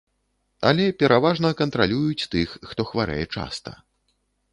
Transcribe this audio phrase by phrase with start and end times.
[0.69, 3.75] Але пераважна кантралююць тых, хто хварэе часта.